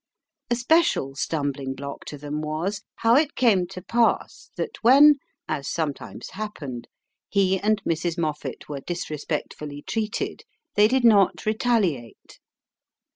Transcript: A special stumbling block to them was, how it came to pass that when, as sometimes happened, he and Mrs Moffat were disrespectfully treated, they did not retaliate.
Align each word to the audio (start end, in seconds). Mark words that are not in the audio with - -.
A 0.49 0.55
special 0.55 1.13
stumbling 1.13 1.75
block 1.75 2.05
to 2.05 2.17
them 2.17 2.41
was, 2.41 2.81
how 2.95 3.15
it 3.15 3.35
came 3.35 3.67
to 3.67 3.83
pass 3.83 4.49
that 4.55 4.83
when, 4.83 5.17
as 5.47 5.67
sometimes 5.67 6.31
happened, 6.31 6.87
he 7.29 7.59
and 7.59 7.83
Mrs 7.83 8.17
Moffat 8.17 8.67
were 8.67 8.79
disrespectfully 8.81 9.83
treated, 9.83 10.41
they 10.73 10.87
did 10.87 11.03
not 11.05 11.45
retaliate. 11.45 12.39